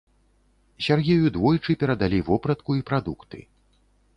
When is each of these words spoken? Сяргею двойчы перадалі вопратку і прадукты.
Сяргею 0.85 1.33
двойчы 1.35 1.71
перадалі 1.83 2.19
вопратку 2.31 2.71
і 2.81 2.85
прадукты. 2.89 3.39